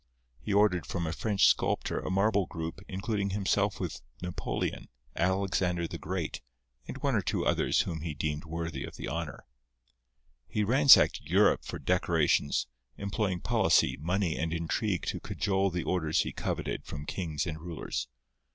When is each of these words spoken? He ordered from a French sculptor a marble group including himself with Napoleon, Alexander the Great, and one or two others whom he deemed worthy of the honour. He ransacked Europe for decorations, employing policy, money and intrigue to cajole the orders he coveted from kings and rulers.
He 0.39 0.51
ordered 0.51 0.87
from 0.87 1.05
a 1.05 1.13
French 1.13 1.45
sculptor 1.45 1.99
a 1.99 2.09
marble 2.09 2.47
group 2.47 2.79
including 2.87 3.29
himself 3.29 3.79
with 3.79 4.01
Napoleon, 4.19 4.87
Alexander 5.15 5.87
the 5.87 5.99
Great, 5.99 6.41
and 6.87 6.97
one 7.03 7.13
or 7.13 7.21
two 7.21 7.45
others 7.45 7.81
whom 7.81 8.01
he 8.01 8.15
deemed 8.15 8.43
worthy 8.45 8.83
of 8.83 8.95
the 8.95 9.07
honour. 9.07 9.45
He 10.47 10.63
ransacked 10.63 11.21
Europe 11.21 11.63
for 11.63 11.77
decorations, 11.77 12.65
employing 12.97 13.41
policy, 13.41 13.95
money 13.97 14.37
and 14.39 14.51
intrigue 14.51 15.05
to 15.05 15.19
cajole 15.19 15.69
the 15.69 15.83
orders 15.83 16.21
he 16.21 16.31
coveted 16.33 16.83
from 16.83 17.05
kings 17.05 17.45
and 17.45 17.59
rulers. 17.61 18.07